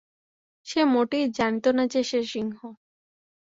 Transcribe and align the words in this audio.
সে 0.67 0.81
মোটেই 0.85 1.25
জানিত 1.31 1.65
না 1.67 1.83
যে, 1.87 2.01
সে 2.03 2.19
সিংহ। 2.23 2.57